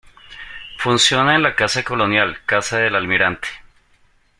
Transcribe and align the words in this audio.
Funciona 0.79 1.35
en 1.35 1.43
la 1.43 1.55
casona 1.55 1.83
colonial 1.85 2.39
Casa 2.47 2.79
del 2.79 2.95
Almirante. 2.95 3.47